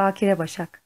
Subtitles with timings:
[0.00, 0.82] Bakire Başak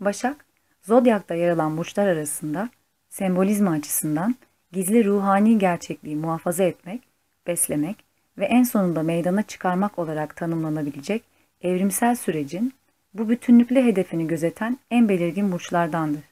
[0.00, 0.44] Başak,
[0.82, 2.68] Zodyak'ta yer alan burçlar arasında
[3.08, 4.34] sembolizma açısından
[4.72, 7.02] gizli ruhani gerçekliği muhafaza etmek,
[7.46, 7.96] beslemek
[8.38, 11.22] ve en sonunda meydana çıkarmak olarak tanımlanabilecek
[11.62, 12.72] evrimsel sürecin
[13.14, 16.24] bu bütünlüklü hedefini gözeten en belirgin burçlardandır.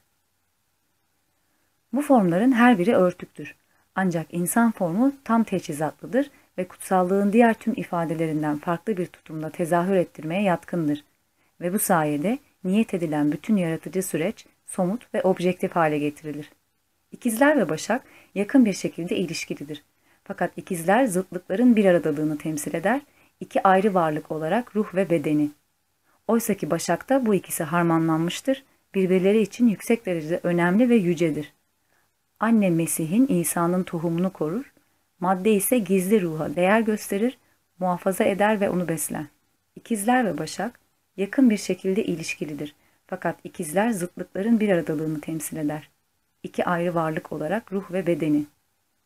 [1.93, 3.55] Bu formların her biri örtüktür.
[3.95, 10.41] Ancak insan formu tam teçhizatlıdır ve kutsallığın diğer tüm ifadelerinden farklı bir tutumla tezahür ettirmeye
[10.41, 11.03] yatkındır.
[11.63, 16.51] Ve bu sayede niyet edilen bütün yaratıcı süreç somut ve objektif hale getirilir.
[17.11, 18.03] İkizler ve Başak
[18.35, 19.83] yakın bir şekilde ilişkilidir.
[20.23, 23.01] Fakat ikizler zıtlıkların bir aradalığını temsil eder,
[23.39, 25.49] iki ayrı varlık olarak ruh ve bedeni.
[26.27, 28.63] Oysaki Başak'ta bu ikisi harmanlanmıştır,
[28.95, 31.53] birbirleri için yüksek derecede önemli ve yücedir.
[32.39, 34.73] Anne Mesih'in İsa'nın tohumunu korur,
[35.19, 37.37] madde ise gizli ruha değer gösterir,
[37.79, 39.25] muhafaza eder ve onu besler.
[39.75, 40.82] İkizler ve Başak
[41.17, 42.75] yakın bir şekilde ilişkilidir.
[43.07, 45.89] Fakat ikizler zıtlıkların bir aradalığını temsil eder.
[46.43, 48.45] İki ayrı varlık olarak ruh ve bedeni.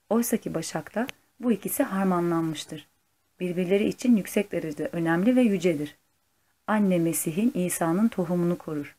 [0.09, 1.07] Oysaki Başak'ta
[1.39, 2.87] bu ikisi harmanlanmıştır.
[3.39, 5.95] Birbirleri için yüksek derecede önemli ve yücedir.
[6.67, 8.95] Anne Mesih'in İsa'nın tohumunu korur.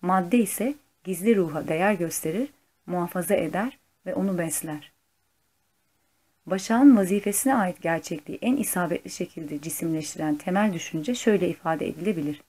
[0.00, 2.48] Madde ise gizli ruha değer gösterir,
[2.86, 4.91] muhafaza eder ve onu besler.
[6.46, 12.42] Başak'ın vazifesine ait gerçekliği en isabetli şekilde cisimleştiren temel düşünce şöyle ifade edilebilir.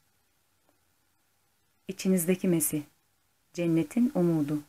[1.88, 2.81] İçinizdeki Mesih,
[3.53, 4.59] cennetin umudu.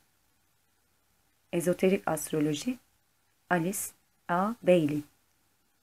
[1.52, 2.78] Ezoterik Astroloji
[3.50, 3.78] Alice
[4.28, 4.54] A.
[4.62, 5.02] Bailey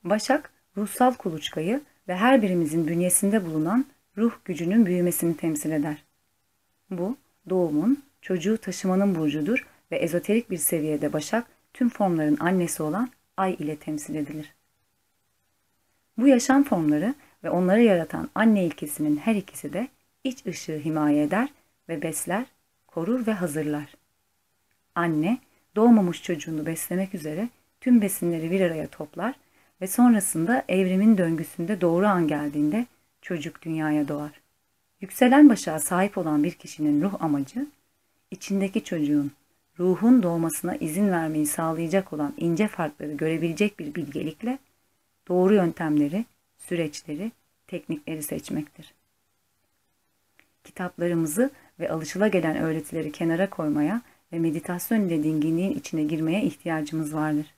[0.04, 3.86] Başak, ruhsal kuluçkayı ve her birimizin bünyesinde bulunan
[4.18, 6.04] ruh gücünün büyümesini temsil eder.
[6.90, 7.18] Bu,
[7.50, 13.10] doğumun, çocuğu taşımanın burcudur ve ezoterik bir seviyede Başak, tüm formların annesi olan
[13.42, 14.54] Ay ile temsil edilir.
[16.18, 19.88] Bu yaşam formları ve onları yaratan anne ilkesinin her ikisi de
[20.24, 21.50] iç ışığı himaye eder
[21.90, 22.46] ve besler,
[22.88, 23.96] korur ve hazırlar.
[24.96, 25.38] Anne,
[25.76, 27.50] doğmamış çocuğunu beslemek üzere
[27.82, 29.36] tüm besinleri bir araya toplar
[29.82, 32.86] ve sonrasında evrimin döngüsünde doğru an geldiğinde
[33.22, 34.42] çocuk dünyaya doğar.
[35.02, 37.68] Yükselen başa sahip olan bir kişinin ruh amacı,
[38.32, 39.32] içindeki çocuğun,
[39.82, 44.60] ruhun doğmasına izin vermeyi sağlayacak olan ince farkları görebilecek bir bilgelikle
[45.28, 46.26] doğru yöntemleri,
[46.58, 47.32] süreçleri,
[47.68, 48.94] teknikleri seçmektir.
[50.64, 51.50] Kitaplarımızı
[51.80, 54.02] ve alışılagelen öğretileri kenara koymaya
[54.34, 57.54] ve meditasyon ile dinginliğin içine girmeye ihtiyacımız vardır.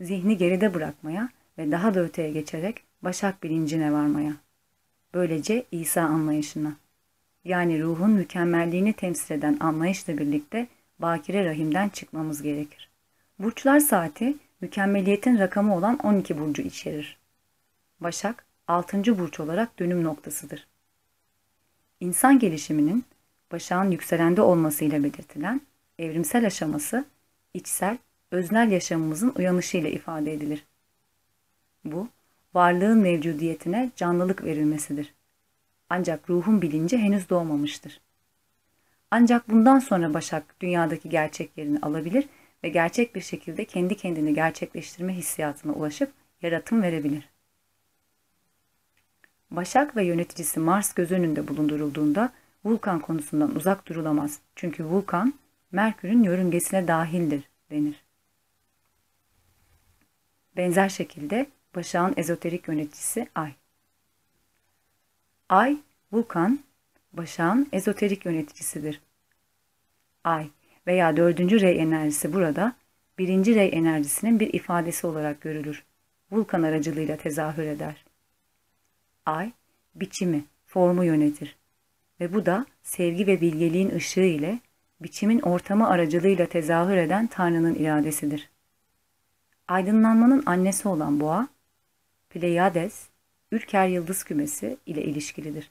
[0.00, 4.32] Zihni geride bırakmaya ve daha da öteye geçerek Başak bilincine varmaya.
[5.14, 6.76] Böylece İsa anlayışına,
[7.44, 12.90] yani ruhun mükemmelliğini temsil eden anlayışla birlikte bakire rahimden çıkmamız gerekir.
[13.38, 17.18] Burçlar saati mükemmeliyetin rakamı olan 12 burcu içerir.
[18.00, 19.18] Başak 6.
[19.18, 20.66] burç olarak dönüm noktasıdır.
[22.00, 23.04] İnsan gelişiminin
[23.52, 25.60] Başak'ın yükselende olmasıyla belirtilen
[25.98, 27.04] evrimsel aşaması
[27.54, 27.98] içsel,
[28.30, 30.64] öznel yaşamımızın uyanışıyla ifade edilir.
[31.84, 32.08] Bu,
[32.54, 35.14] varlığın mevcudiyetine canlılık verilmesidir.
[35.94, 38.00] Ancak ruhun bilinci henüz doğmamıştır.
[39.10, 42.28] Ancak bundan sonra Başak dünyadaki gerçek yerini alabilir
[42.64, 47.28] ve gerçek bir şekilde kendi kendini gerçekleştirme hissiyatına ulaşıp yaratım verebilir.
[49.50, 52.32] Başak ve yöneticisi Mars göz önünde bulundurulduğunda
[52.64, 54.38] vulkan konusundan uzak durulamaz.
[54.56, 55.34] Çünkü vulkan
[55.72, 58.04] Merkür'ün yörüngesine dahildir denir.
[60.56, 63.61] Benzer şekilde Başak'ın ezoterik yöneticisi Ay.
[65.48, 65.78] Ay,
[66.12, 66.60] Vulkan,
[67.12, 69.00] Başak'ın ezoterik yöneticisidir.
[70.24, 70.48] Ay
[70.86, 72.76] veya dördüncü rey enerjisi burada
[73.18, 75.84] birinci rey enerjisinin bir ifadesi olarak görülür.
[76.30, 78.04] Vulkan aracılığıyla tezahür eder.
[79.26, 79.52] Ay,
[79.94, 81.56] biçimi, formu yönetir.
[82.20, 84.58] Ve bu da sevgi ve bilgeliğin ışığı ile
[85.00, 88.50] biçimin ortamı aracılığıyla tezahür eden Tanrı'nın iradesidir.
[89.68, 91.48] Aydınlanmanın annesi olan boğa,
[92.30, 93.08] Pleiades,
[93.52, 95.70] Ülker Yıldız Kümesi ile ilişkilidir.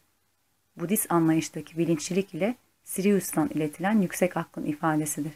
[0.75, 5.33] Budist anlayıştaki bilinçlilik ile Sirius'tan iletilen yüksek aklın ifadesidir.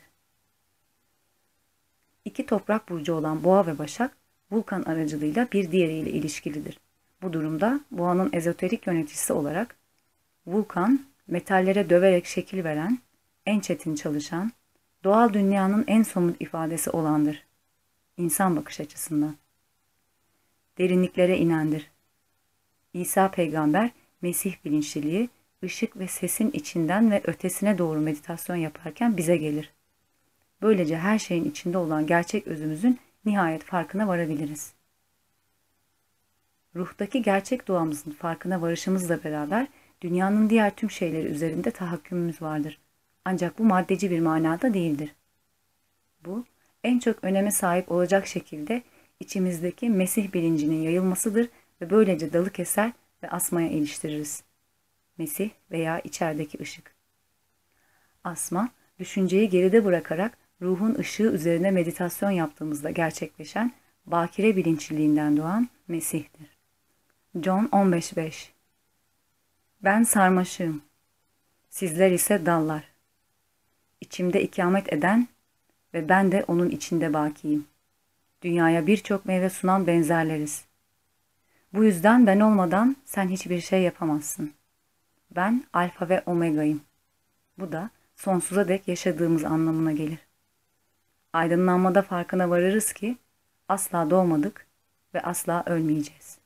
[2.26, 4.18] İki toprak burcu olan boğa ve başak,
[4.52, 6.80] vulkan aracılığıyla bir diğeriyle ilişkilidir.
[7.22, 9.76] Bu durumda boğanın ezoterik yöneticisi olarak
[10.48, 13.00] vulkan, metallere döverek şekil veren,
[13.46, 14.52] en çetin çalışan,
[15.04, 17.46] doğal dünyanın en somut ifadesi olandır.
[18.18, 19.36] İnsan bakış açısından.
[20.78, 21.95] Derinliklere inendir.
[23.02, 25.30] İsa peygamber, Mesih bilinçliliği,
[25.64, 29.74] ışık ve sesin içinden ve ötesine doğru meditasyon yaparken bize gelir.
[30.62, 34.74] Böylece her şeyin içinde olan gerçek özümüzün nihayet farkına varabiliriz.
[36.76, 39.68] ruhtaki gerçek doğamızın farkına varışımızla beraber
[40.02, 42.80] dünyanın diğer tüm şeyleri üzerinde tahakkümümüz vardır.
[43.26, 45.16] Ancak bu maddeci bir manada değildir.
[46.26, 46.46] Bu,
[46.84, 48.84] en çok öneme sahip olacak şekilde
[49.20, 51.50] içimizdeki Mesih bilincinin yayılmasıdır
[51.82, 52.92] ve böylece dalı keser
[53.24, 54.44] ve asmaya iliştiririz.
[55.18, 56.96] Mesih veya içerideki ışık.
[58.24, 58.70] Asma,
[59.00, 63.72] düşünceyi geride bırakarak ruhun ışığı üzerine meditasyon yaptığımızda gerçekleşen
[64.06, 66.58] bakire bilinçliliğinden doğan Mesih'tir.
[67.44, 68.50] John 15.5
[69.84, 70.82] Ben sarmaşığım,
[71.70, 72.84] sizler ise dallar.
[74.02, 75.28] İçimde ikamet eden
[75.94, 77.68] ve ben de onun içinde bakiyim.
[78.42, 80.66] Dünyaya birçok meyve sunan benzerleriz.
[81.76, 84.54] Bu yüzden ben olmadan sen hiçbir şey yapamazsın.
[85.32, 86.82] Ben alfa ve omega'yım.
[87.58, 90.20] Bu da sonsuza dek yaşadığımız anlamına gelir.
[91.34, 93.18] Aydınlanmada farkına varırız ki
[93.70, 94.68] asla doğmadık
[95.14, 96.38] ve asla ölmeyeceğiz.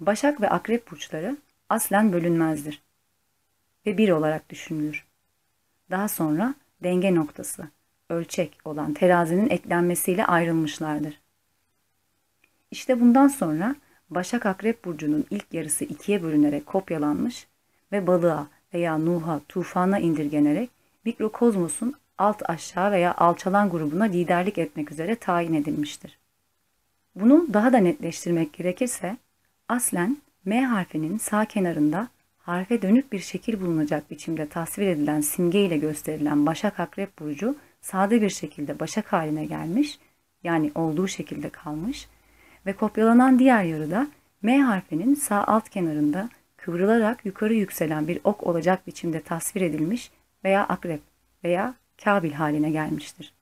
[0.00, 1.36] Başak ve akrep burçları
[1.68, 2.82] aslen bölünmezdir
[3.86, 5.06] ve bir olarak düşünülür.
[5.90, 7.68] Daha sonra denge noktası,
[8.10, 11.20] ölçek olan terazinin eklenmesiyle ayrılmışlardır.
[12.70, 13.76] İşte bundan sonra
[14.14, 17.46] Başak Akrep Burcu'nun ilk yarısı ikiye bölünerek kopyalanmış
[17.92, 20.70] ve balığa veya Nuh'a, tufana indirgenerek
[21.04, 26.18] mikrokozmosun alt aşağı veya alçalan grubuna liderlik etmek üzere tayin edilmiştir.
[27.14, 29.16] Bunu daha da netleştirmek gerekirse,
[29.68, 32.08] aslen M harfinin sağ kenarında
[32.38, 38.22] harfe dönük bir şekil bulunacak biçimde tasvir edilen simge ile gösterilen Başak Akrep Burcu sade
[38.22, 39.98] bir şekilde Başak haline gelmiş,
[40.44, 42.08] yani olduğu şekilde kalmış
[42.66, 44.08] ve kopyalanan diğer yarıda
[44.42, 50.10] M harfinin sağ alt kenarında kıvrılarak yukarı yükselen bir ok olacak biçimde tasvir edilmiş
[50.44, 51.00] veya akrep
[51.44, 51.74] veya
[52.04, 53.34] kabil haline gelmiştir.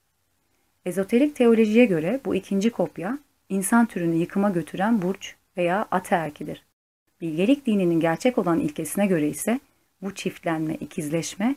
[0.85, 6.63] Ezoterik teolojiye göre bu ikinci kopya insan türünü yıkıma götüren burç veya ataerkidir.
[7.21, 9.61] Bilgelik dininin gerçek olan ilkesine göre ise
[10.03, 11.57] bu çiftlenme, ikizleşme,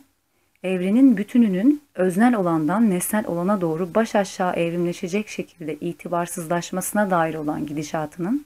[0.66, 8.46] evrenin bütününün öznel olandan nesnel olana doğru baş aşağı evrimleşecek şekilde itibarsızlaşmasına dair olan gidişatının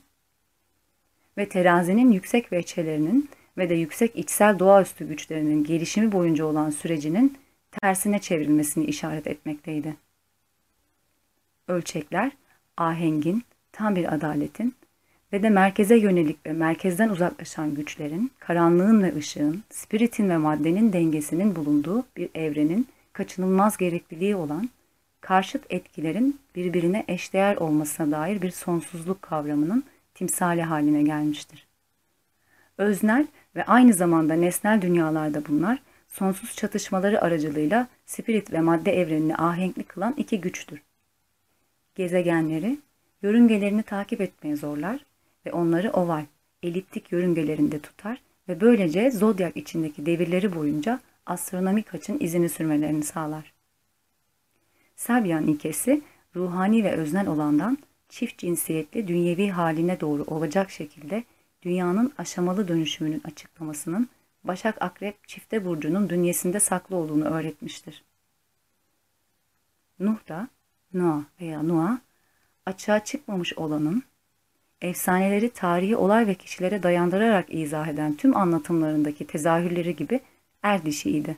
[1.37, 7.37] ve terazinin yüksek veçelerinin ve de yüksek içsel doğaüstü güçlerinin gelişimi boyunca olan sürecinin
[7.71, 9.95] tersine çevrilmesini işaret etmekteydi.
[11.67, 12.31] Ölçekler,
[12.77, 14.75] ahengin, tam bir adaletin
[15.33, 21.55] ve de merkeze yönelik ve merkezden uzaklaşan güçlerin, karanlığın ve ışığın, spiritin ve maddenin dengesinin
[21.55, 24.69] bulunduğu bir evrenin kaçınılmaz gerekliliği olan
[25.21, 29.83] karşıt etkilerin birbirine eşdeğer olmasına dair bir sonsuzluk kavramının
[30.13, 31.67] timsali haline gelmiştir.
[32.77, 39.83] Öznel ve aynı zamanda nesnel dünyalarda bunlar sonsuz çatışmaları aracılığıyla spirit ve madde evrenini ahenkli
[39.83, 40.81] kılan iki güçtür.
[41.95, 42.77] Gezegenleri
[43.21, 44.99] yörüngelerini takip etmeye zorlar
[45.49, 46.25] ve onları oval,
[46.63, 53.53] eliptik yörüngelerinde tutar ve böylece zodyak içindeki devirleri boyunca astronomik açın izini sürmelerini sağlar.
[54.95, 56.01] Sabyan ilkesi
[56.35, 57.77] ruhani ve öznel olandan
[58.09, 61.23] çift cinsiyetli dünyevi haline doğru olacak şekilde
[61.61, 64.09] dünyanın aşamalı dönüşümünün açıklamasının
[64.43, 68.03] Başak Akrep çifte burcunun dünyasında saklı olduğunu öğretmiştir.
[69.99, 70.47] Nuh da
[70.93, 71.97] Noah veya Noah
[72.65, 74.03] açığa çıkmamış olanın
[74.81, 80.19] efsaneleri tarihi olay ve kişilere dayandırarak izah eden tüm anlatımlarındaki tezahürleri gibi
[80.63, 81.37] er dişiydi.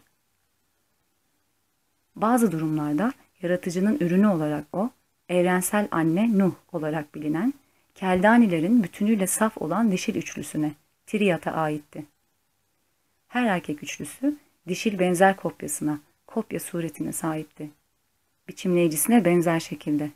[2.15, 4.89] Bazı durumlarda yaratıcının ürünü olarak o,
[5.29, 7.53] evrensel anne Nuh olarak bilinen,
[7.95, 10.71] Keldanilerin bütünüyle saf olan dişil üçlüsüne,
[11.05, 12.05] Triyat'a aitti.
[13.27, 17.69] Her erkek üçlüsü dişil benzer kopyasına, kopya suretine sahipti.
[18.47, 20.11] Biçimleyicisine benzer şekilde.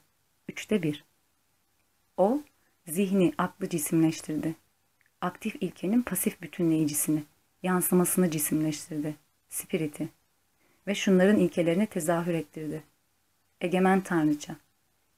[0.49, 1.03] Üçte bir.
[2.17, 2.41] O,
[2.87, 4.55] zihni, aklı cisimleştirdi.
[5.21, 7.23] Aktif ilkenin pasif bütünleyicisini,
[7.63, 9.15] yansımasını cisimleştirdi.
[9.49, 10.09] Spiriti.
[10.87, 12.83] Ve şunların ilkelerini tezahür ettirdi.
[13.61, 14.55] Egemen Tanrıça.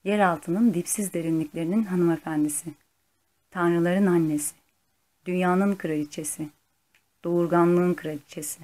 [0.04, 2.70] Yeraltının dipsiz derinliklerinin hanımefendisi.
[3.50, 4.54] Tanrıların annesi.
[5.26, 6.48] Dünyanın kraliçesi
[7.24, 8.60] doğurganlığın kraliçesi.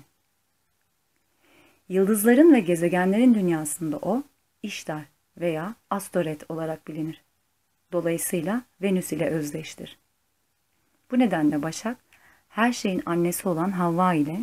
[1.88, 4.22] Yıldızların ve gezegenlerin dünyasında o,
[4.62, 5.04] İştar
[5.36, 7.22] veya Astoret olarak bilinir.
[7.94, 9.98] Dolayısıyla Venüs ile özdeştir.
[11.10, 11.96] Bu nedenle Başak,
[12.48, 14.40] her şeyin annesi olan Havva ile,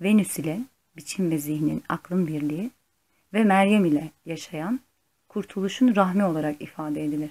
[0.00, 0.60] Venüs ile
[0.96, 2.70] biçim ve zihnin aklın birliği
[3.32, 4.80] ve Meryem ile yaşayan
[5.28, 7.30] kurtuluşun rahmi olarak ifade edilir.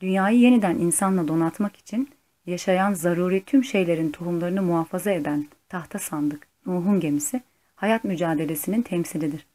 [0.00, 2.10] Dünyayı yeniden insanla donatmak için
[2.46, 7.42] yaşayan zaruri tüm şeylerin tohumlarını muhafaza eden tahta sandık, Nuh'un gemisi,
[7.76, 9.46] hayat mücadelesinin temsilidir.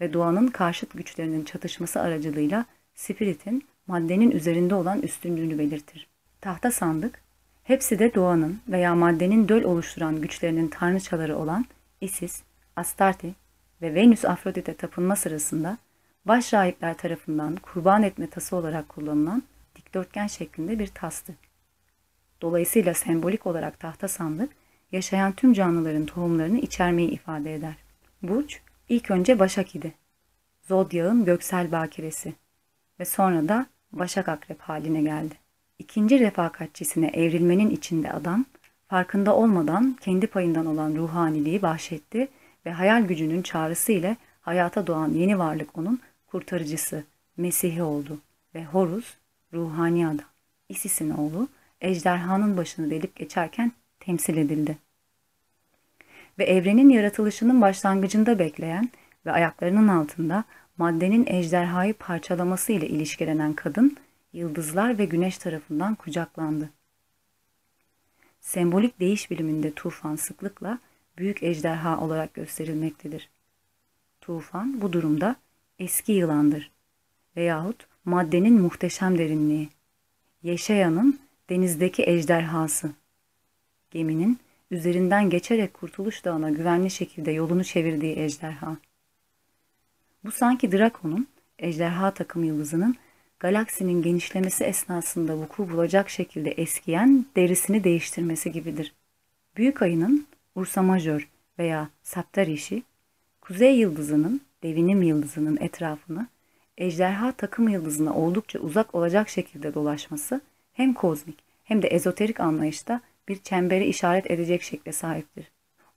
[0.00, 2.66] Ve doğanın karşıt güçlerinin çatışması aracılığıyla
[2.98, 6.06] spiritin maddenin üzerinde olan üstünlüğünü belirtir.
[6.40, 7.22] Tahta sandık,
[7.62, 11.66] hepsi de doğanın veya maddenin döl oluşturan güçlerinin tanrıçaları olan
[12.00, 12.42] Isis,
[12.76, 13.34] Astarte
[13.82, 15.78] ve Venüs Afrodite tapınma sırasında
[16.24, 19.42] baş rahipler tarafından kurban etme tası olarak kullanılan
[19.76, 21.34] dikdörtgen şeklinde bir tastı.
[22.42, 24.52] Dolayısıyla sembolik olarak tahta sandık,
[24.92, 27.74] yaşayan tüm canlıların tohumlarını içermeyi ifade eder.
[28.22, 29.94] Burç, ilk önce Başak idi.
[30.62, 32.34] Zodyağın göksel bakiresi
[33.00, 35.34] ve sonra da Başak Akrep haline geldi.
[35.78, 38.44] İkinci refakatçisine evrilmenin içinde adam,
[38.88, 42.28] farkında olmadan kendi payından olan ruhaniliği bahşetti
[42.66, 47.04] ve hayal gücünün çağrısı ile hayata doğan yeni varlık onun kurtarıcısı,
[47.36, 48.18] Mesih'i oldu
[48.54, 49.14] ve Horus,
[49.52, 50.26] ruhani adam,
[50.68, 51.48] Isis'in oğlu,
[51.80, 54.78] ejderhanın başını delip geçerken temsil edildi.
[56.38, 58.90] Ve evrenin yaratılışının başlangıcında bekleyen
[59.26, 60.44] ve ayaklarının altında
[60.78, 63.96] maddenin ejderhayı parçalaması ile ilişkilenen kadın,
[64.32, 66.70] yıldızlar ve güneş tarafından kucaklandı.
[68.40, 70.78] Sembolik değiş biliminde tufan sıklıkla
[71.18, 73.28] büyük ejderha olarak gösterilmektedir.
[74.20, 75.36] Tufan bu durumda
[75.78, 76.70] eski yılandır
[77.36, 79.68] veyahut maddenin muhteşem derinliği,
[80.42, 81.20] Yeşaya'nın
[81.50, 82.90] denizdeki ejderhası,
[83.90, 84.38] geminin
[84.70, 88.76] üzerinden geçerek Kurtuluş Dağı'na güvenli şekilde yolunu çevirdiği ejderha.
[90.24, 91.26] Bu sanki Draco'nun,
[91.58, 92.96] ejderha takım yıldızının
[93.38, 98.94] galaksinin genişlemesi esnasında vuku bulacak şekilde eskiyen derisini değiştirmesi gibidir.
[99.56, 102.82] Büyük ayının Ursa Majör veya Saptarişi,
[103.40, 106.26] kuzey yıldızının, devinim yıldızının etrafını
[106.78, 110.40] ejderha takım yıldızına oldukça uzak olacak şekilde dolaşması
[110.72, 115.50] hem kozmik hem de ezoterik anlayışta bir çembere işaret edecek şekle sahiptir.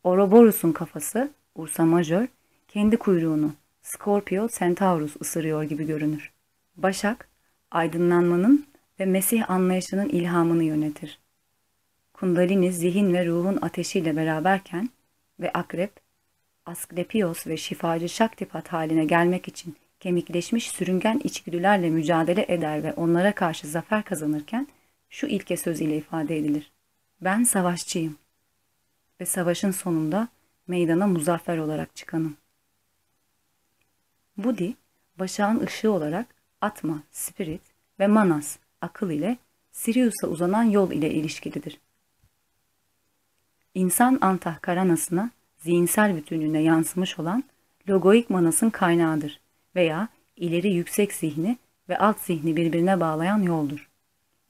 [0.04, 2.28] Ouroboros'un kafası, Ursa Majör,
[2.68, 6.32] kendi kuyruğunu Scorpio Centaurus ısırıyor gibi görünür.
[6.78, 7.30] Başak,
[7.72, 8.66] aydınlanmanın
[9.00, 11.20] ve Mesih anlayışının ilhamını yönetir.
[12.14, 14.90] Kundalini zihin ve ruhun ateşiyle beraberken
[15.40, 15.92] ve akrep,
[16.66, 23.68] Asklepios ve şifacı Şaktipat haline gelmek için kemikleşmiş sürüngen içgüdülerle mücadele eder ve onlara karşı
[23.68, 24.68] zafer kazanırken
[25.10, 26.72] şu ilke söz ile ifade edilir.
[27.22, 28.18] Ben savaşçıyım
[29.22, 30.28] ve savaşın sonunda
[30.68, 32.41] meydana muzaffer olarak çıkanım.
[34.38, 34.76] Budi,
[35.20, 36.26] başağın ışığı olarak
[36.62, 37.62] Atma, Spirit
[38.00, 39.38] ve Manas, akıl ile
[39.72, 41.80] Sirius'a uzanan yol ile ilişkilidir.
[43.74, 47.44] İnsan antahkaranasına, zihinsel bütünlüğüne yansımış olan
[47.90, 49.40] logoik manasın kaynağıdır
[49.76, 51.58] veya ileri yüksek zihni
[51.90, 53.90] ve alt zihni birbirine bağlayan yoldur.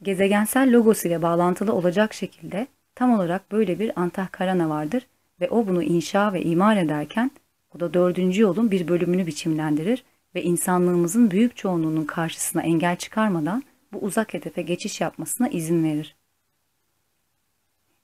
[0.01, 5.07] Gezegensel logos ile bağlantılı olacak şekilde tam olarak böyle bir antahkarana vardır
[5.41, 7.31] ve o bunu inşa ve imar ederken
[7.75, 10.03] o da dördüncü yolun bir bölümünü biçimlendirir
[10.35, 13.63] ve insanlığımızın büyük çoğunluğunun karşısına engel çıkarmadan
[13.93, 16.15] bu uzak hedefe geçiş yapmasına izin verir.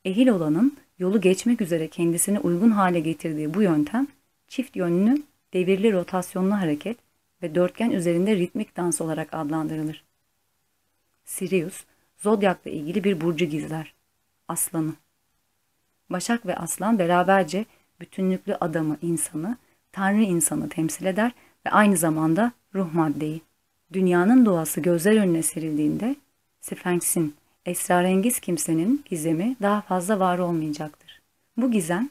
[0.05, 4.07] Ehil olanın yolu geçmek üzere kendisini uygun hale getirdiği bu yöntem
[4.47, 6.97] çift yönlü devirli rotasyonlu hareket
[7.41, 10.03] ve dörtgen üzerinde ritmik dans olarak adlandırılır.
[11.25, 11.83] Sirius,
[12.17, 13.93] Zodyak'la ilgili bir burcu gizler.
[14.47, 14.93] Aslanı.
[16.09, 17.65] Başak ve Aslan beraberce
[17.99, 19.57] bütünlüklü adamı, insanı,
[19.91, 21.31] Tanrı insanı temsil eder
[21.65, 23.41] ve aynı zamanda ruh maddeyi.
[23.93, 26.15] Dünyanın doğası gözler önüne serildiğinde
[26.61, 27.35] Sphinx'in,
[27.65, 31.21] esrarengiz kimsenin gizemi daha fazla var olmayacaktır.
[31.57, 32.09] Bu gizem,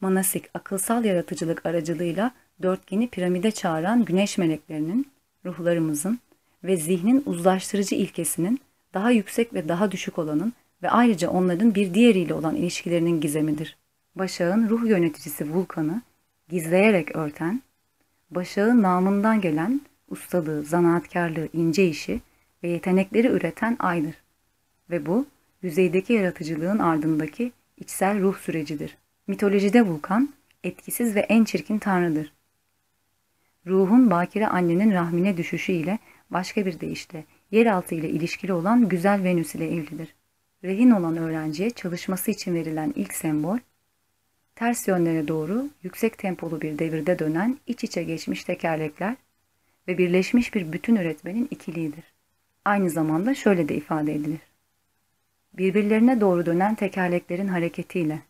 [0.00, 2.30] manasik akılsal yaratıcılık aracılığıyla
[2.62, 5.06] dörtgeni piramide çağıran güneş meleklerinin,
[5.44, 6.18] ruhlarımızın
[6.64, 8.60] ve zihnin uzlaştırıcı ilkesinin
[8.94, 10.52] daha yüksek ve daha düşük olanın
[10.82, 13.76] ve ayrıca onların bir diğeriyle olan ilişkilerinin gizemidir.
[14.16, 16.02] Başak'ın ruh yöneticisi Vulkan'ı
[16.48, 17.62] gizleyerek örten,
[18.30, 22.20] Başak'ın namından gelen ustalığı, zanaatkarlığı, ince işi
[22.62, 24.14] ve yetenekleri üreten aydır.
[24.90, 25.26] Ve bu,
[25.62, 28.96] yüzeydeki yaratıcılığın ardındaki içsel ruh sürecidir.
[29.26, 30.28] Mitolojide Vulkan,
[30.64, 32.32] etkisiz ve en çirkin tanrıdır.
[33.66, 35.98] Ruhun bakire annenin rahmine düşüşü ile
[36.30, 40.14] başka bir deyişle yeraltı ile ilişkili olan güzel Venüs ile evlidir.
[40.64, 43.58] Rehin olan öğrenciye çalışması için verilen ilk sembol,
[44.56, 49.16] ters yönlere doğru yüksek tempolu bir devirde dönen iç içe geçmiş tekerlekler
[49.88, 52.04] ve birleşmiş bir bütün üretmenin ikiliğidir.
[52.64, 54.40] Aynı zamanda şöyle de ifade edilir.
[55.52, 58.22] Birbirlerine doğru dönen tekerleklerin hareketiyle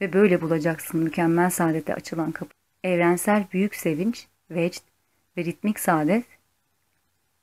[0.00, 2.54] ve böyle bulacaksın mükemmel saadete açılan kapı.
[2.84, 4.82] Evrensel büyük sevinç, vecd
[5.36, 6.24] ve ritmik saadet,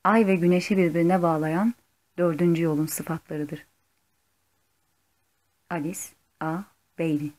[0.03, 1.73] ay ve güneşi birbirine bağlayan
[2.17, 3.65] dördüncü yolun sıfatlarıdır.
[5.69, 6.01] Alice
[6.39, 6.57] A.
[6.99, 7.31] Bailey